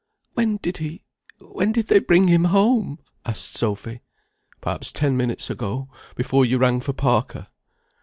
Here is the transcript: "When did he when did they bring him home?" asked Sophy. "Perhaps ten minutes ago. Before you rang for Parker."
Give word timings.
"When 0.33 0.57
did 0.57 0.77
he 0.77 1.03
when 1.39 1.71
did 1.73 1.85
they 1.85 1.99
bring 1.99 2.27
him 2.27 2.45
home?" 2.45 2.97
asked 3.23 3.55
Sophy. 3.55 4.01
"Perhaps 4.59 4.91
ten 4.91 5.15
minutes 5.15 5.51
ago. 5.51 5.89
Before 6.15 6.43
you 6.43 6.57
rang 6.57 6.81
for 6.81 6.93
Parker." 6.93 7.49